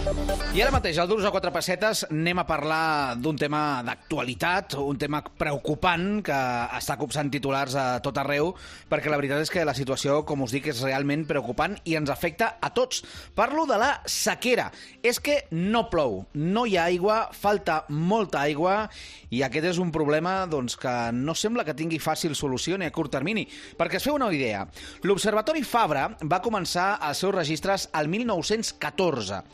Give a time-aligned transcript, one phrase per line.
[0.00, 4.96] I ara mateix, al Duros a quatre pessetes, anem a parlar d'un tema d'actualitat, un
[4.98, 6.38] tema preocupant que
[6.78, 8.54] està copsant titulars a tot arreu,
[8.90, 12.10] perquè la veritat és que la situació, com us dic, és realment preocupant i ens
[12.10, 13.04] afecta a tots.
[13.36, 14.70] Parlo de la sequera.
[15.04, 18.88] És que no plou, no hi ha aigua, falta molta aigua
[19.30, 22.94] i aquest és un problema doncs, que no sembla que tingui fàcil solució ni a
[22.96, 23.44] curt termini.
[23.78, 24.64] Perquè es feu una idea,
[25.04, 29.44] l'Observatori Fabra va començar els seus registres al 1914.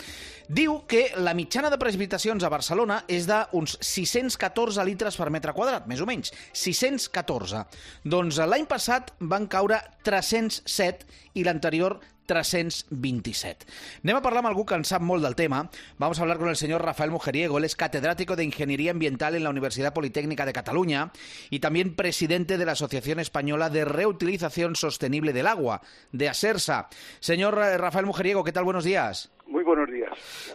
[0.48, 5.88] Diu que la mitjana de precipitacions a Barcelona és d'uns 614 litres per metre quadrat,
[5.90, 6.30] més o menys.
[6.54, 7.64] 614.
[8.06, 11.02] Doncs l'any passat van caure 307
[11.34, 13.66] i l'anterior 327.
[14.04, 15.64] Anem a parlar amb algú que en sap molt del tema.
[15.98, 17.58] Vamos a hablar con el señor Rafael Mujeriego.
[17.58, 21.12] Él es catedrático de Ingeniería Ambiental en la Universidad Politécnica de Cataluña
[21.50, 26.88] y también presidente de la Asociación Española de Reutilización Sostenible del Agua, de ASERSA.
[27.20, 28.64] Señor eh, Rafael Mujeriego, ¿qué tal?
[28.64, 29.32] Buenos días.
[29.46, 29.95] Muy buenos días.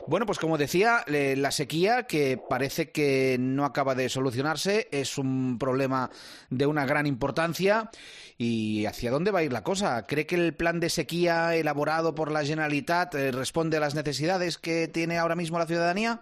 [0.07, 5.17] Bueno, pues como decía, eh, la sequía, que parece que no acaba de solucionarse, es
[5.17, 6.09] un problema
[6.49, 7.89] de una gran importancia.
[8.37, 10.05] ¿Y hacia dónde va a ir la cosa?
[10.07, 14.57] ¿Cree que el plan de sequía elaborado por la Generalitat eh, responde a las necesidades
[14.57, 16.21] que tiene ahora mismo la ciudadanía?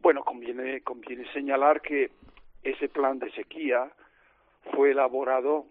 [0.00, 2.10] Bueno, conviene, conviene señalar que
[2.62, 3.90] ese plan de sequía
[4.74, 5.66] fue elaborado,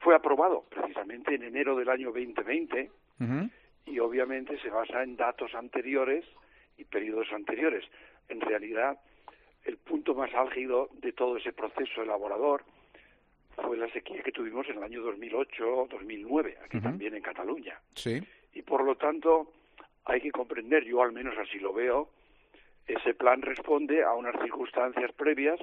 [0.00, 3.50] fue aprobado precisamente en enero del año 2020 Ujú.
[3.86, 6.24] Y obviamente se basa en datos anteriores
[6.76, 7.84] y periodos anteriores.
[8.28, 8.98] En realidad,
[9.64, 12.64] el punto más álgido de todo ese proceso elaborador
[13.56, 16.84] fue la sequía que tuvimos en el año 2008-2009, aquí Ujú.
[16.86, 17.78] también en Cataluña.
[17.94, 18.20] Sí.
[18.52, 19.52] y por lo tanto
[20.06, 22.08] hay que comprender, yo al menos así lo veo,
[22.86, 25.58] ese plan responde a unas circunstancias previas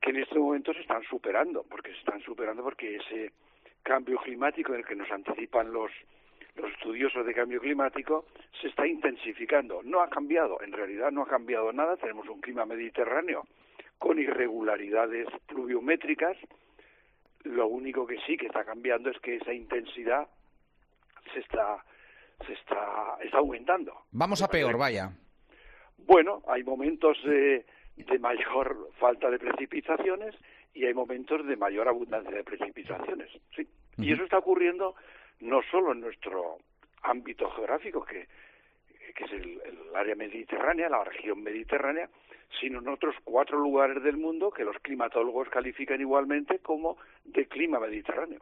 [0.00, 3.32] que en este momento se están superando, porque se están superando porque ese
[3.82, 5.90] cambio climático en el que nos anticipan los
[6.56, 8.26] los estudiosos de cambio climático
[8.60, 9.82] se está intensificando.
[9.82, 13.46] No ha cambiado, en realidad no ha cambiado nada, tenemos un clima mediterráneo
[13.98, 16.36] con irregularidades pluviométricas,
[17.44, 20.28] lo único que sí que está cambiando es que esa intensidad
[21.32, 21.84] se está
[22.46, 23.94] se está, está aumentando.
[24.10, 25.12] Vamos a peor, vaya.
[25.98, 27.64] Bueno, hay momentos de,
[27.96, 30.34] de mayor falta de precipitaciones
[30.74, 33.30] y hay momentos de mayor abundancia de precipitaciones.
[33.54, 33.66] Sí.
[33.98, 34.96] Y eso está ocurriendo
[35.44, 36.58] no solo en nuestro
[37.02, 39.60] ámbito geográfico, que, es el,
[39.94, 42.08] área mediterránea, la región mediterránea,
[42.60, 47.78] sino en otros cuatro lugares del mundo que los climatólogos califican igualmente como de clima
[47.78, 48.40] mediterráneo.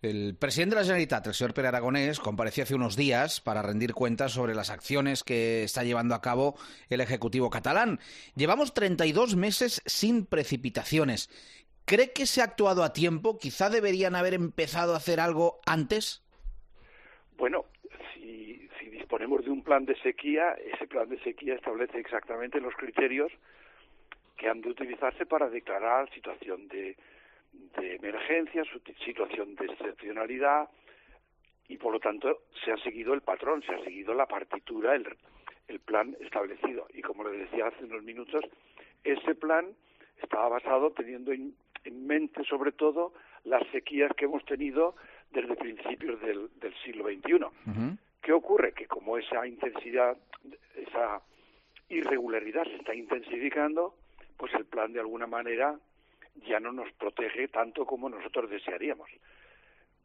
[0.00, 3.94] El presidente de la Generalitat, el señor Pere Aragonés, compareció hace unos días para rendir
[3.94, 6.56] cuentas sobre las acciones que está llevando a cabo
[6.88, 7.98] el Ejecutivo catalán.
[8.36, 11.30] Llevamos 32 meses sin precipitaciones.
[11.84, 13.38] ¿Cree que se ha actuado a tiempo?
[13.38, 16.22] ¿Quizá deberían haber empezado a hacer algo antes?
[17.36, 17.64] Bueno,
[18.14, 22.74] si, si disponemos de un plan de sequía, ese plan de sequía establece exactamente los
[22.74, 23.32] criterios
[24.36, 26.96] que han de utilizarse para declarar situación de,
[27.52, 28.64] de emergencia,
[29.04, 30.68] situación de excepcionalidad,
[31.68, 35.16] y por lo tanto se ha seguido el patrón, se ha seguido la partitura, el,
[35.68, 36.86] el plan establecido.
[36.92, 38.44] Y como le decía hace unos minutos,
[39.04, 39.74] ese plan
[40.20, 41.54] estaba basado teniendo en,
[41.84, 43.12] en mente sobre todo
[43.44, 44.94] las sequías que hemos tenido
[45.30, 47.46] desde principios del, del siglo XXI.
[48.20, 48.72] ¿Qué ocurre?
[48.72, 50.16] Que como esa intensidad,
[50.76, 51.20] esa
[51.88, 53.94] irregularidad se está intensificando,
[54.36, 55.78] pues el plan de alguna manera
[56.46, 59.08] ya no nos protege tanto como nosotros desearíamos.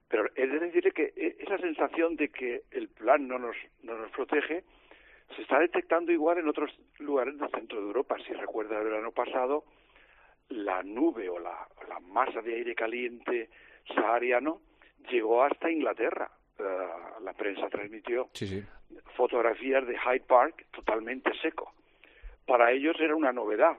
[0.10, 3.98] Pero es de decir que e- esa sensación de que el plan no nos, no
[3.98, 4.64] nos protege
[5.36, 8.16] se está detectando igual en otros lugares del centro de Europa.
[8.26, 9.66] Si recuerda el verano pasado,
[10.50, 11.68] la nube o la,
[12.02, 13.50] masa de aire caliente
[13.94, 14.62] sahariano
[15.10, 16.30] llegó hasta Inglaterra.
[16.58, 16.64] Eh,
[17.22, 18.64] la prensa transmitió Sí, sí.
[19.16, 21.74] fotografías de Hyde Park totalmente seco.
[22.46, 23.78] Para ellos era una novedad.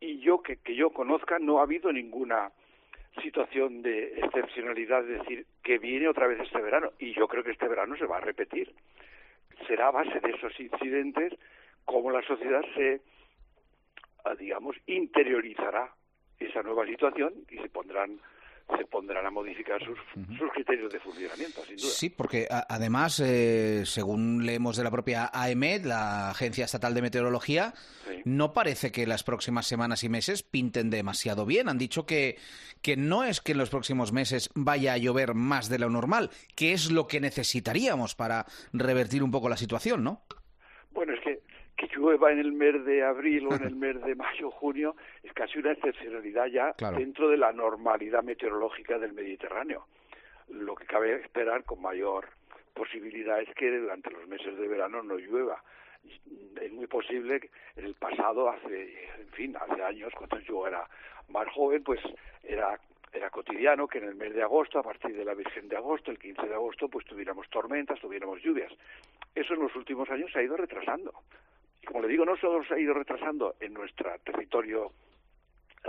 [0.00, 2.50] Y yo, que, que yo conozca, no ha habido ninguna
[3.22, 6.90] situación de excepcionalidad, es decir, que viene otra vez este verano.
[6.98, 8.74] Y yo creo que este verano se va a repetir.
[9.66, 11.32] Será a base de esos incidentes
[11.84, 13.00] como la sociedad se,
[14.38, 15.94] digamos, interiorizará
[16.38, 18.20] esa nueva situación y se pondrán
[18.78, 19.98] se pondrán a modificar sus,
[20.38, 21.88] sus criterios de funcionamiento, sin duda.
[21.90, 27.02] Sí, porque a- además, eh, según leemos de la propia AEMET, la Agencia Estatal de
[27.02, 27.74] Meteorología,
[28.06, 28.22] Sí.
[28.24, 31.68] no parece que las próximas semanas y meses pinten demasiado bien.
[31.68, 32.38] Han dicho que,
[32.82, 36.30] que no es que en los próximos meses vaya a llover más de lo normal,
[36.54, 40.22] que es lo que necesitaríamos para revertir un poco la situación, ¿no?
[40.92, 41.40] Bueno, es que
[41.76, 44.96] que llueva en el mes de abril o en el mes de mayo o junio
[45.22, 49.86] es casi una excepcionalidad ya dentro de la normalidad meteorológica del Mediterráneo.
[50.48, 52.28] Lo que cabe esperar con mayor
[52.74, 55.62] posibilidad es que durante los meses de verano no llueva.
[56.60, 60.88] Es muy posible que en el pasado, hace, en fin, hace años, cuando yo era
[61.28, 62.00] más joven, pues
[62.42, 62.78] era
[63.12, 66.10] era cotidiano que en el mes de agosto, a partir de la Virgen de agosto,
[66.10, 68.72] el 15 de agosto, pues tuviéramos tormentas, tuviéramos lluvias.
[69.34, 71.12] Eso en los últimos años se ha ido retrasando.
[71.82, 74.92] Y como le digo, no solo se ha ido retrasando en nuestro territorio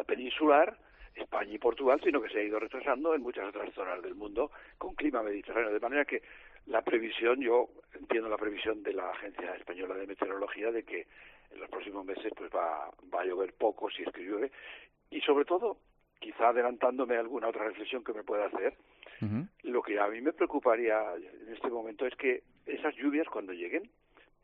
[0.07, 0.77] peninsular,
[1.15, 4.51] España y Portugal, sino que se ha ido retrasando en muchas otras zonas del mundo
[4.77, 5.71] con clima mediterráneo.
[5.71, 6.23] De manera que
[6.65, 11.05] la previsión, yo entiendo la previsión de la Agencia Española de Meteorología de que
[11.51, 14.51] en los próximos meses pues va, va a llover poco si es que llueve
[15.11, 15.77] y sobre todo
[16.19, 18.75] quizá adelantándome alguna otra reflexión que me pueda hacer,
[19.63, 23.89] lo que a mí me preocuparía en este momento es que esas lluvias cuando lleguen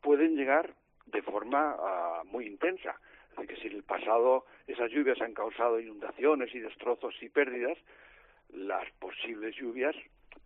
[0.00, 0.74] pueden llegar
[1.10, 2.98] de forma ah, muy intensa.
[3.38, 7.78] Es que si en el pasado esas lluvias han causado inundaciones y destrozos y pérdidas,
[8.52, 9.96] las posibles lluvias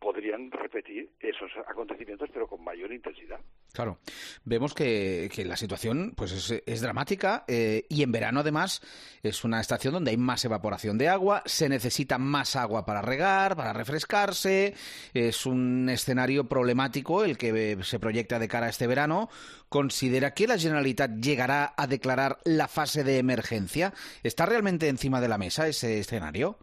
[0.04, 3.40] podrían repetir esos acontecimientos, pero con mayor intensidad.
[3.72, 3.98] Claro,
[4.44, 8.82] vemos que, la situación pues es, dramática eh, y en verano además
[9.22, 13.56] es una estación donde hay más evaporación de agua, se necesita más agua para regar,
[13.56, 14.74] para refrescarse,
[15.14, 19.30] es un escenario problemático el que se proyecta de cara a este verano.
[19.70, 23.94] ¿Considera que la Generalitat llegará a declarar la fase de emergencia?
[24.22, 26.58] ¿Está realmente encima de la mesa ese escenario?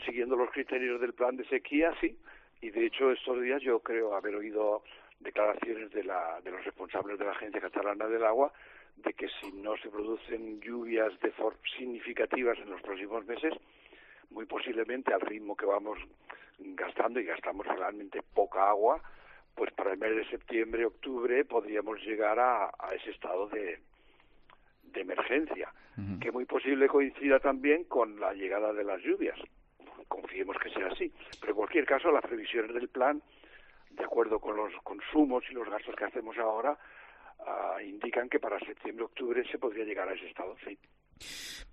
[0.00, 2.16] Siguiendo los criterios del plan de sequía, sí.
[2.60, 4.82] Y de hecho, estos días yo creo haber oído
[5.20, 8.52] declaraciones de, la, de los responsables de la Agencia Catalana del Agua
[8.96, 11.32] de que si no se producen lluvias de
[11.76, 13.54] significativas en los próximos meses,
[14.30, 15.98] muy posiblemente al ritmo que vamos
[16.58, 19.00] gastando y gastamos realmente poca agua,
[19.54, 23.78] pues para el mes de septiembre, octubre podríamos llegar a ese estado de,
[24.92, 25.72] de emergencia,
[26.20, 29.36] que muy posible coincida también con la llegada de las lluvias.
[30.08, 31.12] Confiemos que sea así.
[31.40, 33.22] Pero en cualquier caso, las previsiones del plan,
[33.90, 36.78] de acuerdo con los consumos y los gastos que hacemos ahora,
[37.46, 40.56] ah, indican que para septiembre-octubre se podría llegar a ese estado.
[40.64, 40.78] Sí.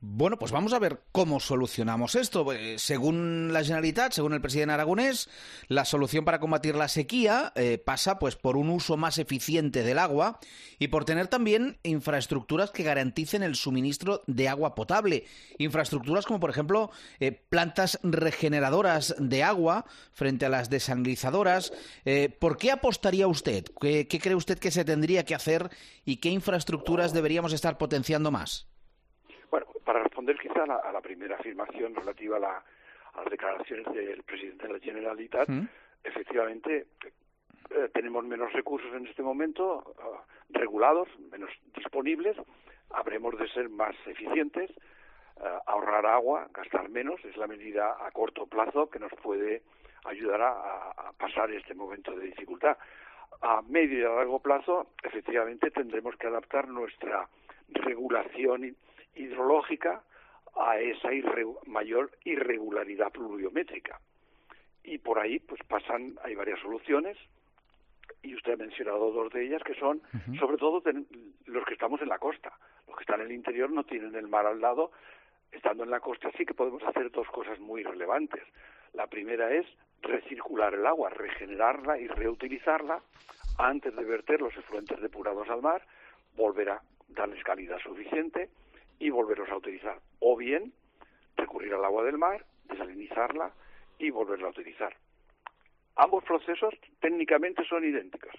[0.08, 2.54] Bueno, pues vamos a ver cómo solucionamos esto.
[2.54, 5.30] Eh, según la Generalitat, según el presidente aragonés,
[5.68, 9.98] la solución para combatir la sequía eh, pasa pues por un uso más eficiente del
[9.98, 10.40] agua
[10.78, 15.26] y por tener también infraestructuras que garanticen el suministro de agua potable.
[15.58, 21.74] Infraestructuras como, por ejemplo, eh, plantas regeneradoras de agua frente a las desalinizadoras.
[22.40, 23.66] ¿Por qué apostaría usted?
[23.80, 25.72] ¿Qué cree usted que se tendría que hacer
[26.04, 28.68] y qué infraestructuras deberíamos estar potenciando más?
[30.26, 32.64] Responder quizá a la, primera afirmación relativa a,
[33.18, 35.50] las declaraciones del presidente de la Generalitat,
[36.04, 36.88] efectivamente
[37.70, 42.36] eh, tenemos menos recursos en este momento eh, regulados, menos disponibles,
[42.92, 48.48] habremos de ser más eficientes, eh, ahorrar agua, gastar menos, es la medida a corto
[48.48, 49.62] plazo que nos puede
[50.06, 52.78] ayudar a, a, pasar este momento de dificultad.
[53.42, 57.28] A medio y a largo plazo, efectivamente, tendremos que adaptar nuestra
[57.70, 58.76] regulación
[59.16, 60.04] hidrológica
[60.56, 61.10] a esa
[61.66, 64.00] mayor irregularidad pluviométrica.
[64.84, 67.18] Y por ahí pues pasan, hay varias soluciones,
[68.22, 70.02] y usted ha mencionado dos de ellas, que son
[70.40, 70.82] sobre todo
[71.46, 72.54] los que estamos en la costa.
[72.88, 74.92] Los que están en el interior no tienen el mar al lado.
[75.52, 78.44] Estando en la costa sí que podemos hacer dos cosas muy relevantes.
[78.94, 79.66] La primera es
[80.02, 83.02] recircular el agua, regenerarla y reutilizarla
[83.58, 85.84] antes de verter los efluentes depurados al mar,
[86.36, 88.50] volver a darles calidad suficiente
[89.00, 90.00] y volverlos a utilizar.
[90.20, 90.74] O bien
[91.36, 93.52] recurrir al agua del mar, desalinizarla
[94.00, 94.96] y volverla a utilizar.
[95.96, 98.34] Ambos procesos técnicamente son idénticos.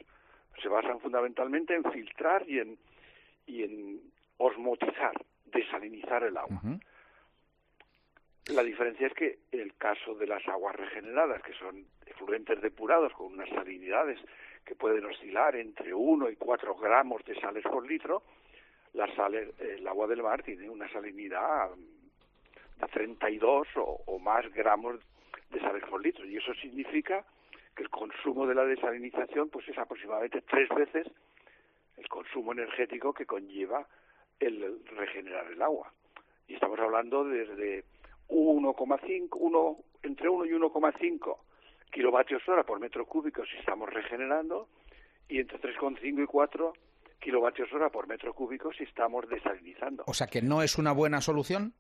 [0.62, 2.78] Se basan fundamentalmente en filtrar y en,
[3.46, 4.00] y en
[4.38, 5.12] osmotizar,
[5.46, 6.60] desalinizar el agua.
[8.48, 13.32] La diferencia es que el caso de las aguas regeneradas, que son efluentes depurados con
[13.32, 14.20] unas salinidades
[14.64, 18.22] que pueden oscilar entre 1 y 4 gramos de sales por litro,
[18.96, 21.70] la sal, el agua del mar tiene una salinidad
[22.80, 24.96] de 32 o, o más gramos
[25.50, 27.24] de sales por litro y eso significa
[27.74, 31.06] que el consumo de la desalinización pues es aproximadamente tres veces
[31.98, 33.86] el consumo energético que conlleva
[34.40, 35.92] el regenerar el agua.
[36.48, 37.84] Y estamos hablando desde
[38.28, 41.36] 1,5, 1, entre 1 y 1,5
[41.90, 44.68] kilovatios hora por metro cúbico si estamos regenerando
[45.28, 46.72] y entre 3,5 y 4
[47.20, 50.04] kilovatios hora por metro cúbico si estamos desalinizando.
[50.06, 51.74] O sea que no es una buena solución.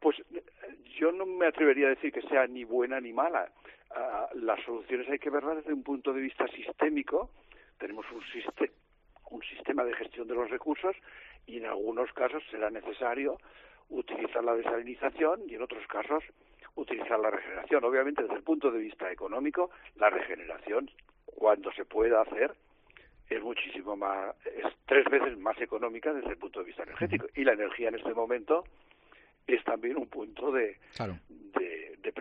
[0.00, 0.16] Pues
[0.98, 3.50] yo no me atrevería a decir que sea ni buena ni mala.
[3.90, 7.30] Uh, las soluciones hay que verlas desde un punto de vista sistémico.
[7.78, 8.72] Tenemos un sistema
[9.30, 10.94] un sistema de gestión de los recursos
[11.46, 13.38] y en algunos casos será necesario
[13.88, 16.22] utilizar la desalinización y en otros casos
[16.74, 17.84] utilizar la regeneración.
[17.84, 20.90] Obviamente, desde el punto de vista económico, la regeneración,
[21.24, 22.54] cuando se pueda hacer,
[23.30, 27.26] es muchísimo más, es tres veces más económica desde el punto de vista energético.
[27.34, 28.64] Y la energía en este momento
[29.46, 32.12] es también un punto de, de, de,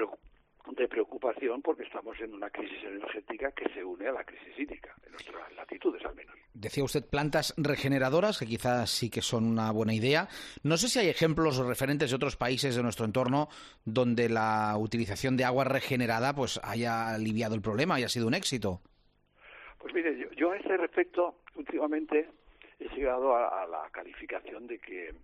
[0.78, 4.96] de preocupación porque estamos en una crisis energética que se une a la crisis hídrica,
[5.06, 6.36] en nuestras latitudes al menos.
[6.54, 10.28] Decía usted plantas regeneradoras, que quizás sí que son una buena idea.
[10.64, 13.50] No sé si hay ejemplos o referentes de otros países de nuestro entorno
[13.86, 18.82] donde la utilización de agua regenerada pues haya aliviado el problema, haya sido un éxito.
[19.92, 22.30] Pues mire, yo, yo a ese respecto últimamente
[22.80, 25.16] he llegado a, a la calificación de que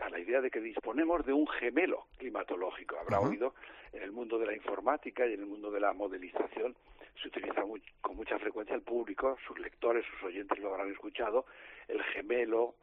[0.00, 2.98] a la idea de que disponemos de un gemelo climatológico.
[2.98, 3.54] Habrá oído
[3.92, 6.74] en el mundo de la informática y en el mundo de la modelización
[7.20, 7.62] se utiliza
[8.00, 11.44] con mucha frecuencia el público, sus lectores, sus oyentes lo habrán escuchado,
[11.88, 12.76] el gemelo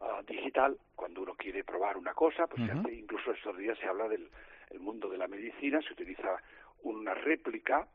[0.00, 4.30] ah, digital, cuando uno quiere probar una cosa, pues incluso estos días se habla del
[4.78, 6.42] mundo de la medicina, se utiliza
[6.84, 7.86] una réplica,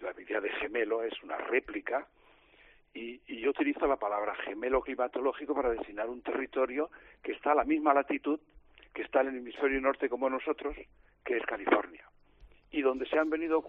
[0.00, 2.06] la idea de gemelo es una réplica
[2.94, 6.90] y, yo utilizo la palabra gemelo climatológico para designar un territorio
[7.22, 8.40] que está a la misma latitud,
[8.92, 10.76] que está en el hemisferio norte como nosotros,
[11.24, 12.04] que es California,
[12.70, 13.64] y donde se han venido,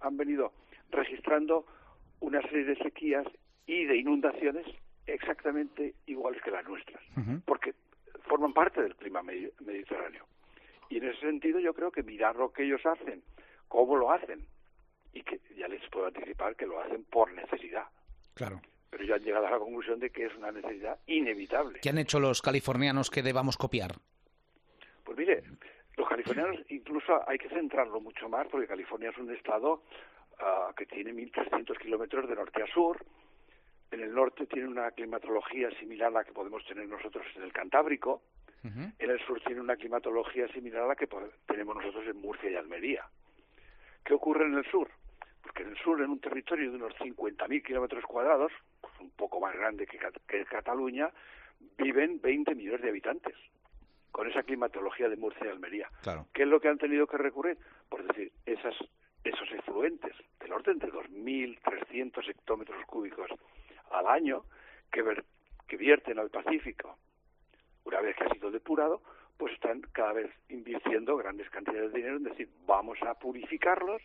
[0.00, 0.52] han venido
[0.90, 1.66] registrando
[2.20, 3.26] una serie de sequías
[3.66, 4.66] y de inundaciones
[5.06, 7.02] exactamente iguales que las nuestras,
[7.46, 7.74] porque
[8.26, 10.26] forman parte del clima mediterráneo.
[10.90, 13.22] Y en ese sentido yo creo que mirar lo que ellos hacen,
[13.68, 14.46] cómo lo hacen,
[15.12, 17.84] y que ya les puedo anticipar que lo hacen por necesidad.
[18.34, 18.60] Claro.
[18.90, 21.80] Pero ya han llegado a la conclusión de que es una necesidad inevitable.
[21.80, 23.96] ¿Qué han hecho los californianos que debamos copiar?
[25.04, 25.42] Pues mire,
[25.96, 29.82] los californianos incluso hay que centrarlo mucho más porque California es un estado
[30.40, 33.04] uh, que tiene 1.300 kilómetros de norte a sur.
[33.90, 37.52] En el norte tiene una climatología similar a la que podemos tener nosotros en el
[37.52, 38.22] Cantábrico.
[38.64, 41.08] En el sur tiene una climatología similar a la que
[41.46, 43.08] tenemos nosotros en Murcia y Almería.
[44.04, 44.88] ¿Qué ocurre en el sur?
[45.48, 48.52] porque en el sur, en un territorio de unos 50.000 kilómetros cuadrados,
[48.82, 51.10] pues un poco más grande que, Cataluña,
[51.78, 53.34] viven 20 millones de habitantes,
[54.12, 55.88] con esa climatología de Murcia y Almería.
[56.34, 57.56] ¿Qué es lo que han tenido que recurrir?
[57.88, 58.74] Por decir, esas,
[59.24, 63.30] esos efluentes del orden de 2.300 hectómetros cúbicos
[63.90, 64.44] al año
[64.92, 65.02] que,
[65.66, 66.98] que vierten al Pacífico,
[67.84, 69.00] una vez que ha sido depurado,
[69.38, 74.02] pues están cada vez invirtiendo grandes cantidades de dinero en decir, vamos a purificarlos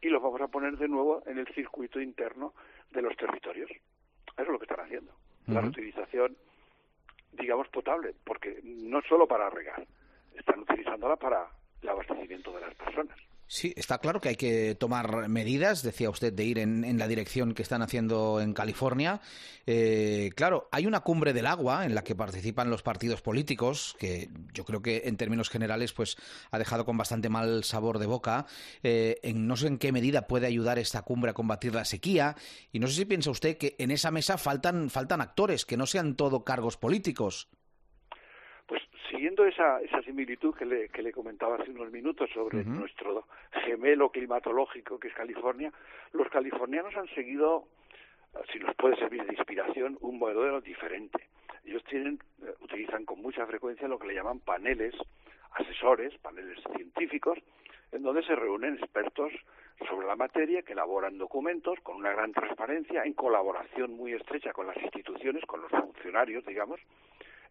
[0.00, 2.54] y los vamos a poner de nuevo en el circuito interno
[2.90, 3.70] de los territorios.
[3.70, 5.12] Eso es lo que están haciendo.
[5.46, 6.36] La reutilización,
[7.32, 9.86] digamos, potable, porque no solo para regar,
[10.34, 11.48] están utilizándola para
[11.82, 13.18] el abastecimiento de las personas.
[13.52, 17.52] Sí, está claro que hay que tomar medidas, decía usted, de ir en, la dirección
[17.52, 19.20] que están haciendo en California.
[19.66, 24.30] Eh, claro, hay una cumbre del agua en la que participan los partidos políticos, que
[24.54, 26.16] yo creo que en términos generales pues
[26.52, 28.46] ha dejado con bastante mal sabor de boca.
[28.84, 32.36] Eh, en, no sé en qué medida puede ayudar esta cumbre a combatir la sequía.
[32.70, 35.86] Y no sé si piensa usted que en esa mesa faltan, faltan actores, que no
[35.86, 37.48] sean todo cargos políticos
[39.10, 43.26] siguiendo esa, esa similitud que le, que le comentaba hace unos minutos sobre nuestro
[43.64, 45.72] gemelo climatológico que es California,
[46.12, 47.68] los californianos han seguido,
[48.52, 51.28] si nos puede servir de inspiración, un modelo diferente.
[51.64, 54.94] Ellos tienen, eh, utilizan con mucha frecuencia lo que le llaman paneles
[55.52, 57.38] asesores, paneles científicos,
[57.92, 59.32] en donde se reúnen expertos
[59.88, 64.66] sobre la materia que elaboran documentos con una gran transparencia, en colaboración muy estrecha con
[64.66, 66.80] las instituciones, con los funcionarios, digamos,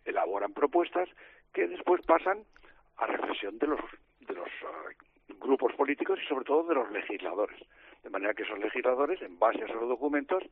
[0.10, 1.10] elaboran propuestas
[1.54, 2.44] que después pasan
[2.98, 3.80] a reflexión de los,
[4.22, 4.96] de los eh,
[5.40, 7.60] grupos políticos y sobre todo de los legisladores.
[8.04, 10.44] De manera que esos legisladores, en base a esos documentos,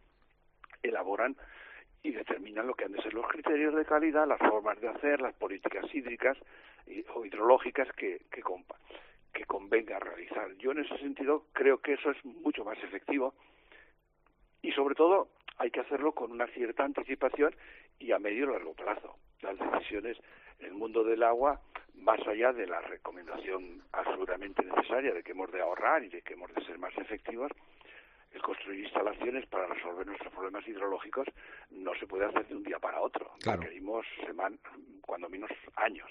[0.84, 1.36] elaboran
[2.04, 5.22] y determinan lo que han de ser los criterios de calidad, las formas de hacer,
[5.22, 6.38] las políticas hídricas
[7.14, 8.42] o hidrológicas que, que,
[9.34, 10.54] que convenga realizar.
[10.58, 13.34] Yo en ese sentido creo que eso es mucho más efectivo
[14.62, 17.56] y sobre todo hay que hacerlo con una cierta anticipación
[18.00, 19.16] y a medio y largo plazo.
[19.41, 20.17] Las decisiones
[20.60, 21.62] en el mundo del agua,
[21.96, 26.34] más allá de la recomendación absolutamente necesaria de que hemos de ahorrar y de que
[26.34, 27.51] hemos de ser más efectivos,
[28.32, 31.27] el construir instalaciones para resolver nuestros problemas hidrológicos
[31.72, 33.32] no se puede hacer de un día para otro.
[33.44, 34.06] Requerimos
[35.01, 36.10] cuando menos años.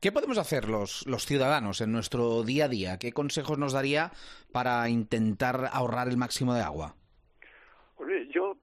[0.00, 2.98] ¿Qué podemos hacer los, los ciudadanos en nuestro día a día?
[2.98, 4.12] ¿Qué consejos nos daría
[4.50, 6.94] para intentar ahorrar el máximo de agua?
[7.96, 8.56] Pues yo,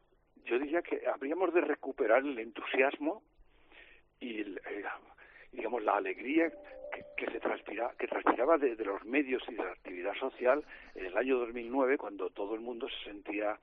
[0.46, 3.22] yo diría que habríamos de recuperar el entusiasmo
[4.20, 4.86] y eh,
[5.52, 6.52] digamos la alegría
[7.16, 10.64] que, se transpira, que transpiraba de, los medios y de la actividad social
[10.96, 13.58] en el año 2009 cuando todo el mundo se sentía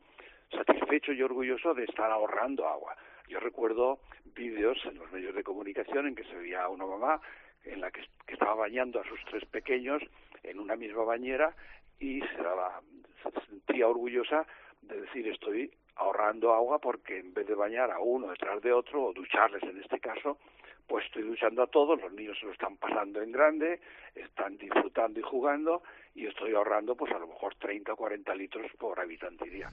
[0.50, 2.96] satisfecho y orgulloso de estar ahorrando agua.
[3.28, 4.00] Yo recuerdo
[4.36, 7.20] vídeos en los medios de comunicación en que se veía a una mamá
[7.64, 10.02] en la que, estaba bañando a sus tres pequeños
[10.42, 11.54] en una misma bañera
[11.98, 14.46] y se, se sentía orgullosa
[14.82, 19.04] de decir estoy ahorrando agua porque en vez de bañar a uno detrás de otro
[19.04, 20.38] o ducharles en este caso
[20.86, 23.80] pues estoy duchando a todos, los niños se lo están pasando en grande,
[24.14, 25.82] están disfrutando y jugando
[26.14, 29.70] y estoy ahorrando pues a lo mejor 30 o 40 litros por habitante día.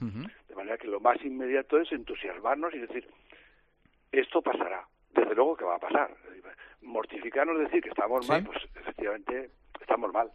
[0.48, 3.06] De manera que lo más inmediato es entusiasmarnos y decir,
[4.10, 6.16] esto pasará, desde luego que va a pasar.
[6.80, 9.50] Mortificarnos, decir que estamos mal, pues efectivamente
[9.80, 10.30] estamos mal,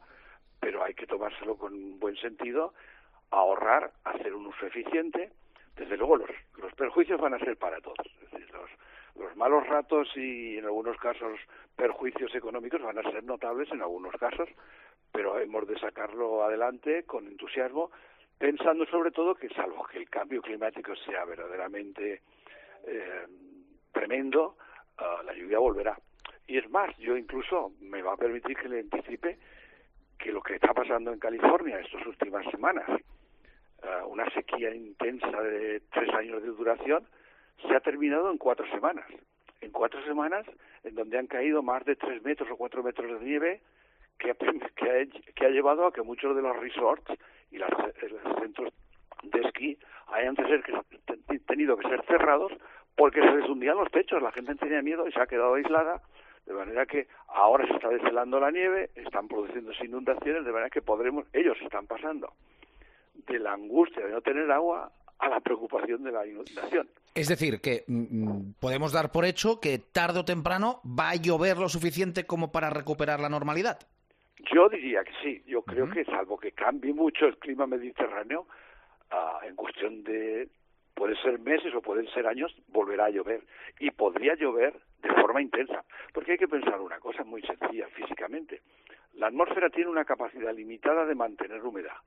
[0.59, 2.73] pero hay que tomárselo con buen sentido,
[3.31, 5.31] ahorrar, hacer un uso eficiente,
[5.77, 6.29] desde luego los,
[6.61, 8.05] los perjuicios van a ser para todos.
[8.23, 8.69] Es decir, los,
[9.15, 11.39] los malos ratos y en algunos casos
[11.75, 14.49] perjuicios económicos van a ser notables en algunos casos,
[15.11, 17.91] pero hemos de sacarlo adelante con entusiasmo,
[18.37, 22.21] pensando sobre todo que salvo que el cambio climático sea verdaderamente
[22.85, 23.25] eh,
[23.91, 24.57] tremendo,
[24.97, 25.97] ah, la lluvia volverá.
[26.47, 29.37] Y es más, yo incluso me va a permitir que le anticipe
[30.17, 32.85] que lo que está pasando en California estas últimas semanas,
[33.83, 37.07] ah, una sequía intensa de tres años de duración,
[37.61, 39.05] se ha terminado en cuatro semanas.
[39.61, 40.45] En cuatro semanas,
[40.83, 43.61] en donde han caído más de tres metros o cuatro metros de nieve,
[44.19, 47.11] que ha, que ha, llevado a que muchos de los resorts
[47.51, 47.69] y los
[48.39, 48.73] centros
[49.23, 50.35] de esquí hayan
[51.47, 52.51] tenido que ser cerrados
[52.95, 56.01] porque se les hundían los techos, la gente tenía miedo y se ha quedado aislada,
[56.45, 60.81] de manera que ahora se está deshelando la nieve, están produciéndose inundaciones, de manera que
[60.81, 62.33] podremos, ellos están pasando
[63.27, 66.87] de la angustia de no tener agua a la preocupación de la inundación.
[67.15, 71.15] Es decir, que mm, mm, podemos dar por hecho que tarde o temprano va a
[71.15, 73.79] llover lo suficiente como para recuperar la normalidad.
[74.53, 75.43] Yo diría que sí.
[75.47, 78.47] Yo creo que salvo que cambie mucho el clima mediterráneo,
[79.09, 80.49] ah, en cuestión de
[80.93, 83.41] puede ser meses o pueden ser años, volverá a llover.
[83.79, 85.83] Y podría llover de forma intensa.
[86.13, 88.61] Porque hay que pensar una cosa muy sencilla físicamente.
[89.13, 91.97] La atmósfera tiene una capacidad limitada de mantener humedad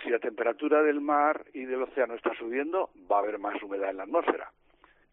[0.00, 3.90] si la temperatura del mar y del océano está subiendo, va a haber más humedad
[3.90, 4.50] en la atmósfera.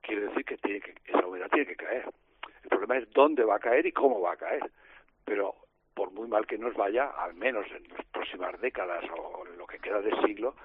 [0.02, 2.06] Quiere decir que, tiene que esa humedad tiene que caer.
[2.64, 4.72] El problema es dónde va a caer y cómo va a caer.
[5.26, 5.56] Pero
[5.94, 9.68] por muy mal que nos vaya, al menos en las próximas décadas o en lo
[9.68, 10.56] que queda de siglo,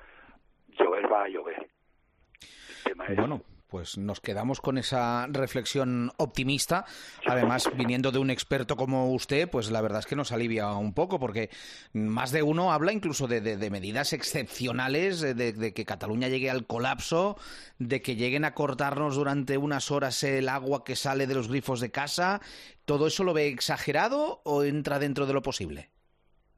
[0.69, 1.59] llover va a llover.
[1.59, 6.85] El tema es bueno pues nos quedamos con esa reflexión optimista.
[7.27, 10.95] Además, viniendo de un experto como usted, pues la verdad es que nos alivia un
[10.95, 11.51] poco, porque
[11.93, 17.37] más de uno habla incluso de, medidas excepcionales, de, que Cataluña llegue al colapso,
[17.79, 21.81] de que lleguen a cortarnos durante unas horas el agua que sale de los grifos
[21.81, 22.41] de casa.
[22.85, 25.91] ¿Todo eso lo ve exagerado o entra dentro de lo posible?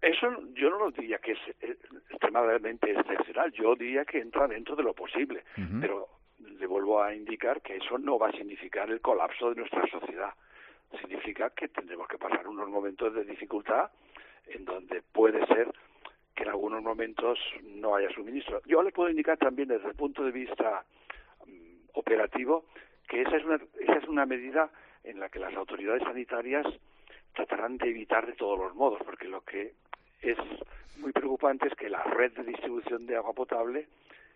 [0.03, 1.77] Eso yo no lo diría que es eh,
[2.11, 5.43] extremadamente excepcional, yo diría que entra dentro de lo posible,
[5.81, 9.87] pero le vuelvo a indicar que eso no va a significar el colapso de nuestra
[9.89, 10.35] sociedad.
[11.01, 13.91] Significa que tendremos que pasar unos momentos de dificultad
[14.47, 15.73] en donde puede ser
[16.35, 18.61] que en algunos momentos no haya suministro.
[18.67, 20.85] Yo le puedo indicar también desde el punto de vista
[21.47, 22.67] mm, operativo
[23.09, 24.71] que esa es, una, esa es una medida
[25.05, 26.67] en la que las autoridades sanitarias
[27.35, 29.75] tratarán de evitar de todos los modos, porque lo que
[30.23, 30.39] es
[30.99, 33.87] muy preocupante es que la red de distribución de agua potable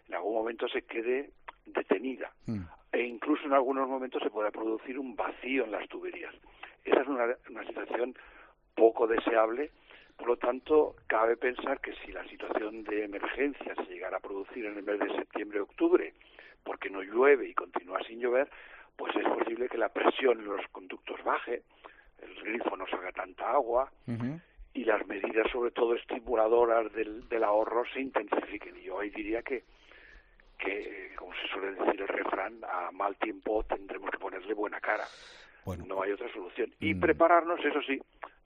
[0.08, 1.30] en algún momento se quede
[1.72, 2.60] detenida mm.
[2.92, 6.34] e incluso en algunos momentos se pueda producir un vacío en las tuberías.
[6.84, 8.14] Esa es una, una situación
[8.74, 9.70] poco deseable,
[10.16, 14.66] por lo tanto, cabe pensar que si la situación de emergencia se llegara a producir
[14.66, 16.12] en el mes de septiembre-octubre,
[16.62, 18.50] porque no llueve y continúa sin llover,
[18.96, 21.62] pues es posible que la presión en los conductos baje,
[22.20, 23.90] el grifo no salga tanta agua
[24.74, 28.76] y las medidas, sobre todo estimuladoras del, del ahorro, se intensifiquen.
[28.76, 29.64] Y yo hoy diría que
[30.60, 35.04] que, como se suele decir el refrán, a mal tiempo tendremos que ponerle buena cara.
[35.86, 36.72] No hay otra solución.
[36.80, 37.00] Y mm.
[37.00, 38.00] prepararnos, eso sí,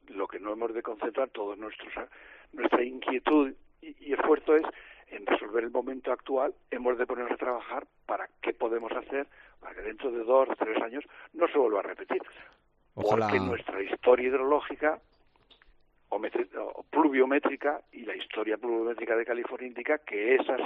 [0.09, 4.65] lo que no hemos de concentrar toda nuestra inquietud y, esfuerzo es
[5.09, 9.27] en resolver el momento actual, hemos de ponernos a trabajar para qué podemos hacer
[9.61, 12.23] para que dentro de dos, o tres años no se vuelva a repetir.
[12.95, 15.01] Porque nuestra historia hidrológica
[16.11, 20.61] o, pluviométrica y la historia pluviométrica de California indica que esas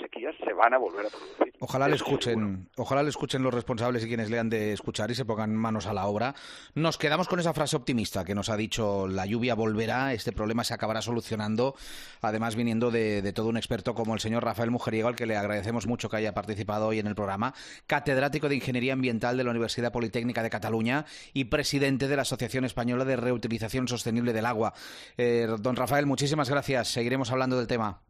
[0.00, 1.52] sequías se van a volver a producir.
[1.64, 5.14] Ojalá le escuchen, ojalá le escuchen los responsables y quienes le han de escuchar y
[5.14, 6.34] se pongan manos a la obra.
[6.74, 10.64] Nos quedamos con esa frase optimista que nos ha dicho la lluvia volverá, este problema
[10.64, 11.76] se acabará solucionando,
[12.20, 15.86] además viniendo de, todo un experto como el señor Rafael Mujeriego, al que le agradecemos
[15.86, 17.54] mucho que haya participado hoy en el programa,
[17.86, 22.64] catedrático de Ingeniería Ambiental de la Universidad Politécnica de Cataluña y presidente de la Asociación
[22.64, 24.72] Española de Reutilización Sostenible del Agua.
[25.16, 26.88] Eh, don Rafael, muchísimas gracias.
[26.88, 28.00] Seguiremos hablando del tema.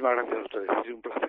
[0.00, 0.70] Muchísimas gracias a ustedes.
[0.70, 1.19] Ha sido un placer.